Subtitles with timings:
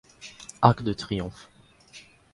[0.63, 1.47] Arc de triomphe.